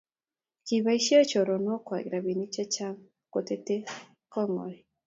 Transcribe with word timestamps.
kiboisie 0.65 1.19
chorokwach 1.29 2.05
robinik 2.11 2.51
chechang 2.55 2.97
kotetei 3.33 3.87
kootng'wany 4.31 4.77